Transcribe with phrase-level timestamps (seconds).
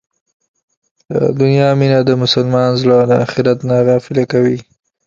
[1.09, 4.57] د دنیا مینه د مسلمان زړه له اخرت نه غافله کوي.